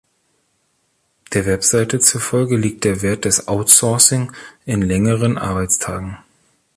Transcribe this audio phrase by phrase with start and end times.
[1.31, 4.31] Der Website zufolge liegt der Wert des Outsourcing
[4.65, 6.17] in längeren Arbeitstagen.